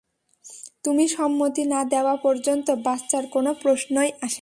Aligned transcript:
তুমি 0.83 1.05
সম্মতি 1.07 1.63
না 1.63 1.81
দেওয়া 1.85 2.15
পর্যন্ত 2.15 2.67
বাচ্চার 2.83 3.23
কোন 3.27 3.45
প্রশ্নই 3.53 4.09
আসে 4.21 4.29
না। 4.29 4.39